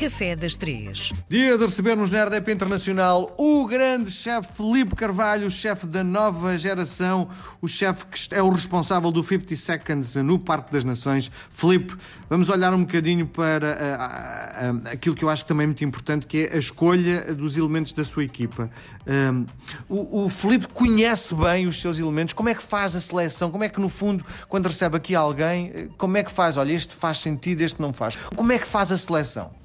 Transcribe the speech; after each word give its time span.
Café 0.00 0.34
das 0.34 0.56
Três. 0.56 1.12
Dia 1.28 1.58
de 1.58 1.66
recebermos 1.66 2.08
na 2.08 2.24
RDP 2.24 2.52
Internacional 2.52 3.34
o 3.36 3.66
grande 3.66 4.10
chefe 4.10 4.48
Felipe 4.54 4.96
Carvalho, 4.96 5.46
o 5.46 5.50
chefe 5.50 5.86
da 5.86 6.02
nova 6.02 6.56
geração, 6.56 7.28
o 7.60 7.68
chefe 7.68 8.06
que 8.06 8.34
é 8.34 8.42
o 8.42 8.48
responsável 8.48 9.12
do 9.12 9.22
50 9.22 9.54
Seconds 9.56 10.14
no 10.16 10.38
Parque 10.38 10.72
das 10.72 10.84
Nações. 10.84 11.30
Felipe, 11.50 11.94
vamos 12.30 12.48
olhar 12.48 12.72
um 12.72 12.80
bocadinho 12.80 13.26
para 13.26 13.66
uh, 13.66 14.72
uh, 14.72 14.78
uh, 14.78 14.88
aquilo 14.90 15.14
que 15.14 15.22
eu 15.22 15.28
acho 15.28 15.44
também 15.44 15.66
muito 15.66 15.84
importante, 15.84 16.26
que 16.26 16.48
é 16.50 16.56
a 16.56 16.58
escolha 16.58 17.34
dos 17.34 17.58
elementos 17.58 17.92
da 17.92 18.02
sua 18.02 18.24
equipa. 18.24 18.70
Um, 19.06 19.44
o, 19.86 20.24
o 20.24 20.28
Felipe 20.30 20.66
conhece 20.68 21.34
bem 21.34 21.66
os 21.66 21.78
seus 21.78 21.98
elementos, 21.98 22.32
como 22.32 22.48
é 22.48 22.54
que 22.54 22.62
faz 22.62 22.96
a 22.96 23.00
seleção, 23.00 23.50
como 23.50 23.64
é 23.64 23.68
que 23.68 23.78
no 23.78 23.90
fundo, 23.90 24.24
quando 24.48 24.64
recebe 24.64 24.96
aqui 24.96 25.14
alguém, 25.14 25.90
como 25.98 26.16
é 26.16 26.22
que 26.22 26.32
faz? 26.32 26.56
Olha, 26.56 26.72
este 26.72 26.94
faz 26.94 27.18
sentido, 27.18 27.60
este 27.60 27.82
não 27.82 27.92
faz. 27.92 28.16
Como 28.34 28.50
é 28.50 28.58
que 28.58 28.66
faz 28.66 28.90
a 28.90 28.96
seleção? 28.96 29.59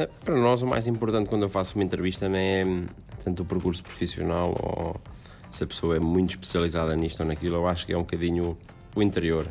É, 0.00 0.08
para 0.24 0.34
nós, 0.34 0.62
o 0.62 0.66
mais 0.66 0.86
importante 0.88 1.28
quando 1.28 1.42
eu 1.42 1.50
faço 1.50 1.74
uma 1.74 1.84
entrevista 1.84 2.26
não 2.26 2.38
é 2.38 2.62
tanto 3.22 3.42
o 3.42 3.44
percurso 3.44 3.82
profissional 3.82 4.54
ou 4.58 4.98
se 5.50 5.62
a 5.62 5.66
pessoa 5.66 5.94
é 5.94 6.00
muito 6.00 6.30
especializada 6.30 6.96
nisto 6.96 7.20
ou 7.20 7.26
naquilo. 7.26 7.56
Eu 7.56 7.68
acho 7.68 7.84
que 7.84 7.92
é 7.92 7.96
um 7.98 8.00
bocadinho 8.00 8.56
o 8.96 9.02
interior. 9.02 9.46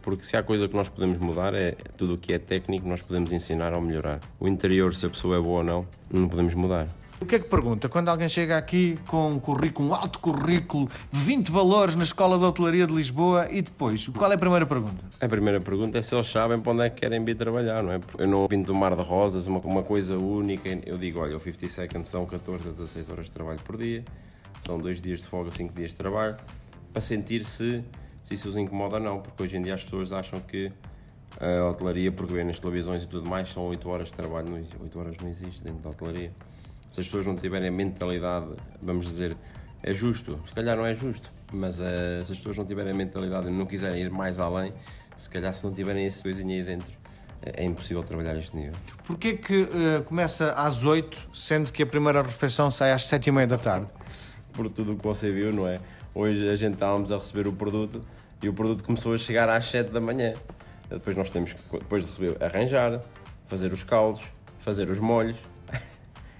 Porque 0.00 0.22
se 0.22 0.36
há 0.36 0.42
coisa 0.42 0.68
que 0.68 0.76
nós 0.76 0.88
podemos 0.88 1.18
mudar 1.18 1.52
é 1.52 1.72
tudo 1.96 2.14
o 2.14 2.18
que 2.18 2.32
é 2.32 2.38
técnico, 2.38 2.86
nós 2.86 3.02
podemos 3.02 3.32
ensinar 3.32 3.74
ou 3.74 3.80
melhorar. 3.80 4.20
O 4.38 4.46
interior, 4.46 4.94
se 4.94 5.04
a 5.04 5.10
pessoa 5.10 5.36
é 5.36 5.40
boa 5.40 5.58
ou 5.58 5.64
não, 5.64 5.84
não 6.08 6.28
podemos 6.28 6.54
mudar. 6.54 6.86
O 7.20 7.26
que 7.26 7.34
é 7.34 7.38
que 7.40 7.48
pergunta 7.48 7.88
quando 7.88 8.08
alguém 8.08 8.28
chega 8.28 8.56
aqui 8.56 8.96
com 9.08 9.32
um 9.32 9.40
currículo, 9.40 9.88
um 9.88 9.94
alto 9.94 10.20
currículo, 10.20 10.88
20 11.10 11.50
valores 11.50 11.96
na 11.96 12.04
Escola 12.04 12.38
de 12.38 12.44
Hotelaria 12.44 12.86
de 12.86 12.94
Lisboa 12.94 13.48
e 13.50 13.60
depois, 13.60 14.06
qual 14.08 14.30
é 14.30 14.36
a 14.36 14.38
primeira 14.38 14.64
pergunta? 14.64 15.04
A 15.20 15.28
primeira 15.28 15.60
pergunta 15.60 15.98
é 15.98 16.02
se 16.02 16.14
eles 16.14 16.26
sabem 16.26 16.60
para 16.60 16.72
onde 16.72 16.84
é 16.84 16.90
que 16.90 17.00
querem 17.00 17.24
vir 17.24 17.36
trabalhar, 17.36 17.82
não 17.82 17.92
é? 17.92 18.00
Eu 18.18 18.28
não 18.28 18.46
pinto 18.46 18.72
do 18.72 18.74
mar 18.74 18.94
de 18.94 19.02
rosas, 19.02 19.48
uma, 19.48 19.58
uma 19.58 19.82
coisa 19.82 20.16
única. 20.16 20.68
Eu 20.86 20.96
digo, 20.96 21.18
olha, 21.18 21.36
o 21.36 21.40
50 21.40 21.68
Seconds 21.68 22.08
são 22.08 22.24
14 22.24 22.68
a 22.68 22.70
16 22.70 23.10
horas 23.10 23.26
de 23.26 23.32
trabalho 23.32 23.60
por 23.64 23.76
dia, 23.76 24.04
são 24.64 24.78
dois 24.78 25.00
dias 25.02 25.20
de 25.20 25.26
folga, 25.26 25.50
5 25.50 25.74
dias 25.74 25.90
de 25.90 25.96
trabalho, 25.96 26.36
para 26.92 27.00
sentir 27.00 27.44
se, 27.44 27.82
se 28.22 28.34
isso 28.34 28.48
os 28.48 28.56
incomoda 28.56 28.94
ou 28.94 29.02
não, 29.02 29.20
porque 29.20 29.42
hoje 29.42 29.56
em 29.56 29.62
dia 29.62 29.74
as 29.74 29.82
pessoas 29.82 30.12
acham 30.12 30.38
que 30.38 30.70
a 31.40 31.68
hotelaria, 31.68 32.12
porque 32.12 32.32
vê 32.32 32.44
nas 32.44 32.60
televisões 32.60 33.02
e 33.02 33.08
tudo 33.08 33.28
mais, 33.28 33.52
são 33.52 33.64
8 33.64 33.88
horas 33.88 34.08
de 34.08 34.14
trabalho, 34.14 34.48
não, 34.48 34.56
8 34.56 34.98
horas 35.00 35.16
não 35.20 35.28
existe 35.28 35.64
dentro 35.64 35.80
da 35.80 35.90
hotelaria 35.90 36.32
se 36.90 37.00
as 37.00 37.06
pessoas 37.06 37.26
não 37.26 37.36
tiverem 37.36 37.68
a 37.68 37.72
mentalidade, 37.72 38.46
vamos 38.82 39.06
dizer, 39.06 39.36
é 39.82 39.92
justo, 39.92 40.40
se 40.46 40.54
calhar 40.54 40.76
não 40.76 40.86
é 40.86 40.94
justo, 40.94 41.30
mas 41.52 41.78
uh, 41.78 42.22
se 42.24 42.32
as 42.32 42.38
pessoas 42.38 42.56
não 42.56 42.64
tiverem 42.64 42.92
a 42.92 42.94
mentalidade 42.94 43.48
e 43.48 43.50
não 43.50 43.66
quiserem 43.66 44.02
ir 44.02 44.10
mais 44.10 44.38
além, 44.38 44.72
se 45.16 45.28
calhar 45.28 45.52
se 45.54 45.64
não 45.64 45.72
tiverem 45.72 46.06
esse 46.06 46.22
coisinha 46.22 46.54
aí 46.54 46.62
dentro, 46.62 46.92
é 47.42 47.64
impossível 47.64 48.02
trabalhar 48.02 48.36
este 48.36 48.56
nível. 48.56 48.74
Porquê 49.04 49.34
que 49.34 49.62
uh, 49.62 50.02
começa 50.04 50.52
às 50.52 50.84
8, 50.84 51.30
sendo 51.32 51.72
que 51.72 51.82
a 51.82 51.86
primeira 51.86 52.22
refeição 52.22 52.70
sai 52.70 52.92
às 52.92 53.04
7 53.04 53.28
e 53.28 53.32
meia 53.32 53.46
da 53.46 53.58
tarde? 53.58 53.86
Por 54.52 54.68
tudo 54.70 54.92
o 54.92 54.96
que 54.96 55.04
você 55.04 55.32
viu, 55.32 55.52
não 55.52 55.66
é? 55.66 55.78
Hoje 56.14 56.48
a 56.48 56.56
gente 56.56 56.74
estávamos 56.74 57.12
a 57.12 57.16
receber 57.16 57.46
o 57.46 57.52
produto 57.52 58.04
e 58.42 58.48
o 58.48 58.52
produto 58.52 58.82
começou 58.82 59.12
a 59.12 59.18
chegar 59.18 59.48
às 59.48 59.70
7 59.70 59.90
da 59.90 60.00
manhã. 60.00 60.32
Depois 60.88 61.16
nós 61.16 61.30
temos 61.30 61.52
que, 61.52 61.60
depois 61.78 62.04
de 62.04 62.10
receber, 62.10 62.42
arranjar, 62.42 63.00
fazer 63.46 63.72
os 63.72 63.84
caldos, 63.84 64.22
fazer 64.60 64.90
os 64.90 64.98
molhos, 64.98 65.36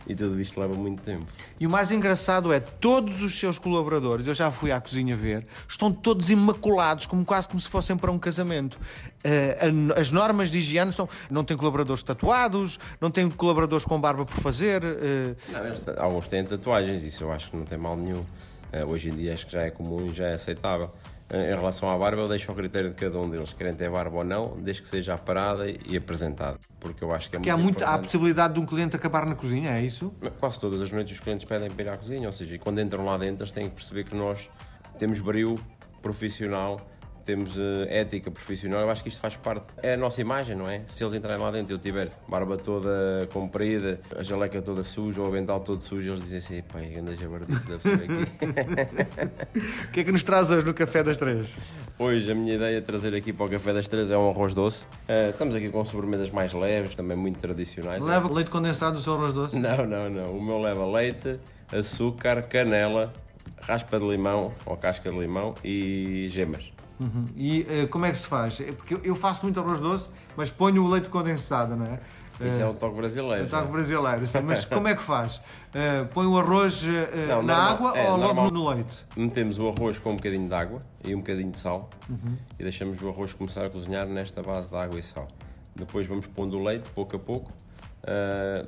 e 0.09 0.15
tudo 0.15 0.41
isto 0.41 0.59
leva 0.59 0.75
muito 0.75 1.03
tempo. 1.03 1.27
E 1.61 1.67
o 1.67 1.71
mais 1.71 1.91
engraçado 1.91 2.53
é 2.53 2.59
todos 2.59 3.23
os 3.23 3.39
seus 3.39 3.59
colaboradores, 3.59 4.27
eu 4.27 4.35
já 4.35 4.51
fui 4.51 4.73
à 4.73 4.81
cozinha 4.81 5.15
ver, 5.15 5.47
estão 5.69 5.93
todos 5.93 6.31
imaculados, 6.31 7.07
como 7.07 7.25
quase 7.25 7.47
como 7.47 7.61
se 7.61 7.69
fossem 7.69 7.97
para 7.97 8.11
um 8.11 8.19
casamento. 8.19 8.75
Uh, 8.75 9.93
as 9.99 10.11
normas 10.11 10.51
de 10.51 10.59
higiene 10.59 10.91
estão, 10.91 11.09
não 11.31 11.45
tem 11.45 11.57
colaboradores 11.57 12.03
tatuados, 12.03 12.79
não 13.01 13.11
tem 13.11 13.29
colaboradores 13.31 13.85
com 13.85 14.01
barba 14.01 14.25
por 14.25 14.37
fazer. 14.37 14.83
Uh... 14.83 15.37
Não, 15.53 16.05
alguns 16.05 16.27
têm 16.29 16.45
tatuagens, 16.45 17.05
isso 17.05 17.25
eu 17.25 17.33
acho 17.33 17.51
que 17.51 17.57
não 17.57 17.65
tem 17.65 17.77
mal 17.77 17.97
nenhum. 17.97 18.21
Uh, 18.21 18.91
hoje 18.91 19.11
em 19.11 19.13
dia 19.13 19.35
acho 19.35 19.47
que 19.47 19.53
já 19.53 19.63
é 19.63 19.71
comum 19.71 20.07
e 20.07 20.15
já 20.15 20.29
é 20.29 20.35
aceitável. 20.35 20.91
Em 21.31 21.55
relação 21.55 21.91
à 21.91 21.99
barba, 21.99 22.23
eu 22.23 22.29
deixo 22.29 22.51
ao 22.51 22.57
critério 22.57 22.89
de 22.89 22.97
cada 22.97 23.19
um 23.19 23.29
deles, 23.29 23.53
querem 23.53 23.75
ter 23.75 23.91
barba 23.91 24.17
ou 24.17 24.25
não, 24.25 24.57
desde 24.63 24.81
que 24.81 24.89
seja 24.89 25.13
aparada 25.13 25.67
e 25.69 25.95
apresentada. 25.95 26.59
Porque 26.81 27.03
eu 27.03 27.13
acho 27.13 27.29
que 27.29 27.37
é 27.37 27.39
Porque 27.39 27.51
muito 27.53 27.61
há, 27.61 27.65
muito, 27.65 27.85
há 27.85 27.95
a 27.95 27.99
possibilidade 27.99 28.55
de 28.55 28.61
um 28.61 28.67
cliente 28.67 28.95
acabar 28.95 29.27
na 29.27 29.35
cozinha, 29.35 29.71
é 29.71 29.83
isso? 29.83 30.15
Quase 30.39 30.59
todas 30.61 30.81
as 30.81 30.93
noites 30.93 31.15
os 31.15 31.21
clientes 31.21 31.45
pedem 31.45 31.71
para 31.71 31.83
ir 31.83 31.89
à 31.89 31.97
cozinha, 31.97 32.29
ou 32.29 32.33
seja, 32.33 32.59
quando 32.59 32.81
entram 32.81 33.05
lá 33.05 33.19
dentro, 33.19 33.43
eles 33.43 33.53
têm 33.53 33.69
que 33.69 33.75
perceber 33.75 34.05
que 34.05 34.15
nós 34.15 34.49
temos 34.99 35.21
brilho 35.21 35.57
profissional 36.01 36.79
temos 37.29 37.59
uh, 37.59 37.85
ética 37.91 38.31
profissional, 38.31 38.81
eu 38.81 38.91
acho 38.91 39.03
que 39.03 39.11
isto 39.11 39.21
faz 39.21 39.37
parte, 39.37 39.75
é 39.83 39.93
a 39.93 39.97
nossa 39.99 40.19
imagem, 40.19 40.57
não 40.57 40.65
é? 40.65 40.81
Se 40.87 41.05
eles 41.05 41.13
entrarem 41.13 41.39
lá 41.43 41.51
dentro 41.51 41.75
e 41.75 41.75
eu 41.75 41.79
tiver 41.79 42.09
barba 42.27 42.57
toda 42.57 43.29
comprida, 43.31 44.01
a 44.17 44.23
jaleca 44.23 44.63
toda 44.63 44.83
suja, 44.83 45.21
o 45.21 45.27
avental 45.27 45.61
todo 45.61 45.83
sujo, 45.83 46.11
eles 46.11 46.25
dizem 46.25 46.39
assim, 46.39 46.63
pai, 46.63 46.95
anda 46.99 47.15
jabardice, 47.15 47.67
deve 47.67 47.83
ser 47.83 47.95
aqui. 47.95 49.59
O 49.89 49.91
que 49.91 50.01
é 50.01 50.05
que 50.05 50.13
nos 50.13 50.23
traz 50.23 50.51
hoje 50.51 50.65
no 50.65 50.73
Café 50.73 51.03
das 51.03 51.19
Três? 51.19 51.55
Hoje 52.01 52.31
a 52.31 52.35
minha 52.35 52.55
ideia 52.55 52.81
de 52.81 52.87
trazer 52.87 53.13
aqui 53.13 53.33
para 53.33 53.47
o 53.47 53.51
Café 53.51 53.73
das 53.73 53.89
Três 53.89 54.13
é 54.13 54.17
um 54.17 54.31
arroz 54.31 54.55
doce. 54.55 54.85
Uh, 54.85 55.31
estamos 55.31 55.57
aqui 55.57 55.69
com 55.69 55.85
sobremesas 55.85 56.31
mais 56.31 56.53
leves, 56.53 56.95
também 56.95 57.17
muito 57.17 57.41
tradicionais. 57.41 58.01
Leva 58.01 58.33
leite 58.33 58.53
condensado 58.53 58.95
no 58.95 59.01
seu 59.01 59.15
arroz 59.15 59.33
doce? 59.33 59.59
Não, 59.59 59.85
não, 59.85 60.09
não. 60.09 60.31
O 60.31 60.41
meu 60.41 60.61
leva 60.61 60.87
leite, 60.87 61.41
açúcar, 61.73 62.43
canela, 62.45 63.13
raspa 63.63 63.99
de 63.99 64.09
limão 64.09 64.55
ou 64.65 64.77
casca 64.77 65.11
de 65.11 65.19
limão 65.19 65.55
e 65.65 66.29
gemas. 66.31 66.71
Uhum. 67.01 67.25
E 67.37 67.63
uh, 67.63 67.89
como 67.89 68.07
é 68.07 68.13
que 68.13 68.19
se 68.19 68.29
faz? 68.29 68.61
É 68.61 68.71
porque 68.71 69.01
eu 69.03 69.17
faço 69.17 69.45
muito 69.45 69.59
arroz 69.59 69.81
doce, 69.81 70.09
mas 70.37 70.53
ponho 70.53 70.85
o 70.85 70.89
leite 70.89 71.09
condensado, 71.09 71.75
não 71.75 71.87
é? 71.87 71.99
Isso 72.41 72.59
uh, 72.59 72.63
é 72.63 72.67
um 72.69 72.75
toque 72.75 72.97
brasileiro. 72.97 73.43
É 73.43 73.47
um 73.47 73.49
toque 73.49 73.73
brasileiro, 73.73 74.27
sim. 74.27 74.41
Mas 74.41 74.65
como 74.67 74.89
é 74.89 74.95
que 74.95 75.03
faz? 75.03 75.37
Uh, 75.37 76.07
põe 76.13 76.27
o 76.27 76.39
arroz 76.39 76.83
uh, 76.85 76.87
não, 77.29 77.43
na 77.43 77.55
normal, 77.55 77.73
água 77.73 77.99
é, 77.99 78.11
ou 78.11 78.19
normal, 78.19 78.45
logo 78.45 78.55
no 78.55 78.71
leite? 78.71 79.05
Metemos 79.17 79.59
o 79.59 79.69
arroz 79.69 79.99
com 79.99 80.13
um 80.13 80.17
bocadinho 80.17 80.49
de 80.49 80.55
água 80.55 80.83
e 81.05 81.15
um 81.15 81.19
bocadinho 81.19 81.51
de 81.51 81.59
sal 81.59 81.91
uhum. 82.09 82.37
e 82.59 82.63
deixamos 82.63 83.03
o 83.03 83.09
arroz 83.09 83.33
começar 83.35 83.65
a 83.65 83.71
cozinhar 83.71 84.07
nesta 84.07 84.43
base 84.43 84.69
de 84.69 84.77
água 84.77 84.99
e 84.99 85.03
sal. 85.03 85.29
Depois 85.75 86.07
vamos 86.07 86.27
pondo 86.27 86.59
o 86.59 86.63
leite, 86.63 86.89
pouco 86.91 87.17
a 87.17 87.19
pouco. 87.19 87.53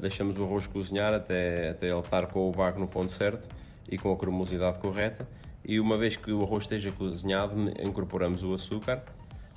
deixamos 0.01 0.39
o 0.39 0.45
arroz 0.45 0.67
cozinhar 0.67 1.13
até, 1.13 1.71
até 1.71 1.89
ele 1.89 1.99
estar 1.99 2.27
com 2.27 2.49
o 2.49 2.53
bago 2.53 2.79
no 2.79 2.87
ponto 2.87 3.11
certo 3.11 3.49
e 3.89 3.99
com 3.99 4.13
a 4.13 4.17
cremosidade 4.17 4.79
correta 4.79 5.27
e 5.65 5.79
uma 5.79 5.97
vez 5.97 6.17
que 6.17 6.33
o 6.33 6.43
arroz 6.43 6.65
esteja 6.65 6.91
cozinhado, 6.91 7.55
incorporamos 7.83 8.43
o 8.43 8.55
açúcar. 8.55 9.03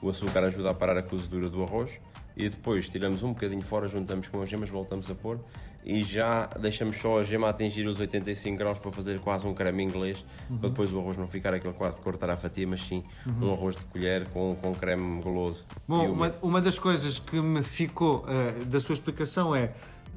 O 0.04 0.10
açúcar 0.10 0.44
ajuda 0.44 0.70
a 0.72 0.74
parar 0.74 0.98
a 0.98 1.02
cozedura 1.02 1.50
do 1.50 1.64
arroz 1.64 1.98
e 2.36 2.50
depois 2.50 2.90
tiramos 2.90 3.24
um 3.24 3.30
bocadinho 3.30 3.62
fora, 3.62 3.88
juntamos 3.88 4.28
com 4.28 4.42
as 4.42 4.50
gemas, 4.50 4.70
voltamos 4.70 5.10
a 5.10 5.16
pôr 5.16 5.40
e 5.86 6.02
já 6.04 6.48
deixamos 6.60 6.98
só 6.98 7.20
a 7.20 7.24
gema 7.24 7.50
atingir 7.50 7.88
os 7.88 8.00
85 8.00 8.58
graus 8.58 8.80
para 8.80 8.92
fazer 8.92 9.20
quase 9.20 9.48
um 9.48 9.54
creme 9.54 9.82
inglês, 9.82 10.24
uhum. 10.50 10.58
para 10.58 10.70
depois 10.70 10.92
o 10.92 11.00
arroz 11.00 11.16
não 11.16 11.28
ficar 11.28 11.54
aquele 11.54 11.74
quase 11.74 11.98
de 11.98 12.04
cortar 12.04 12.30
a 12.30 12.38
fatia, 12.38 12.68
mas 12.68 12.84
sim 12.84 13.04
uhum. 13.26 13.50
um 13.50 13.54
arroz 13.54 13.78
de 13.78 13.86
colher 13.86 14.28
com, 14.28 14.56
com 14.56 14.74
creme 14.74 15.22
goloso. 15.22 15.66
Bom, 15.88 16.10
uma, 16.12 16.34
uma 16.42 16.62
das 16.62 16.78
coisas 16.78 17.18
que 17.18 17.40
me 17.40 17.64
ficou 17.64 18.26
uh, 18.26 18.66
da 18.66 18.82
sua 18.82 18.94
explicação 18.94 19.56
é 19.56 19.72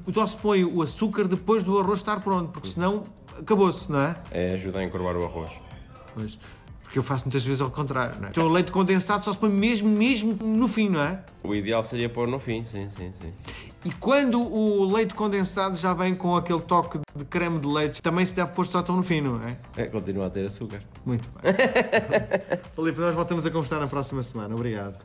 o 0.05 0.27
se 0.27 0.37
põe 0.37 0.63
o 0.63 0.81
açúcar 0.81 1.27
depois 1.27 1.63
do 1.63 1.79
arroz 1.79 1.99
estar 1.99 2.19
pronto, 2.21 2.51
porque 2.51 2.69
senão 2.69 3.03
acabou-se, 3.37 3.91
não 3.91 4.01
é? 4.01 4.15
É, 4.31 4.53
ajuda 4.53 4.79
a 4.79 4.83
encorvar 4.83 5.15
o 5.15 5.25
arroz. 5.25 5.51
Pois. 6.13 6.39
Porque 6.87 6.99
eu 6.99 7.03
faço 7.03 7.25
muitas 7.25 7.43
vezes 7.43 7.59
ao 7.59 7.69
contrário, 7.69 8.17
não 8.17 8.27
é? 8.27 8.31
Então 8.31 8.45
o 8.45 8.47
leite 8.47 8.71
condensado 8.71 9.23
só 9.23 9.33
se 9.33 9.37
põe 9.37 9.49
mesmo, 9.49 9.89
mesmo 9.89 10.33
no 10.41 10.69
fim, 10.69 10.87
não 10.87 11.01
é? 11.01 11.21
O 11.43 11.53
ideal 11.53 11.83
seria 11.83 12.07
pôr 12.07 12.29
no 12.29 12.39
fim, 12.39 12.63
sim, 12.63 12.89
sim, 12.89 13.11
sim. 13.21 13.33
E 13.83 13.91
quando 13.91 14.41
o 14.41 14.85
leite 14.85 15.13
condensado 15.13 15.75
já 15.75 15.93
vem 15.93 16.15
com 16.15 16.33
aquele 16.33 16.61
toque 16.61 16.99
de 17.13 17.25
creme 17.25 17.59
de 17.59 17.67
leite, 17.67 18.01
também 18.01 18.25
se 18.25 18.33
deve 18.33 18.53
pôr 18.53 18.65
só 18.65 18.81
tão 18.81 18.95
no 18.95 19.03
fim, 19.03 19.19
não 19.19 19.41
é? 19.43 19.57
É, 19.75 19.85
continua 19.87 20.27
a 20.27 20.29
ter 20.29 20.45
açúcar. 20.45 20.81
Muito 21.05 21.29
bem. 21.29 21.53
Felipe, 22.73 23.01
nós 23.01 23.13
voltamos 23.13 23.45
a 23.45 23.51
conversar 23.51 23.79
na 23.81 23.87
próxima 23.87 24.23
semana. 24.23 24.55
Obrigado. 24.55 24.95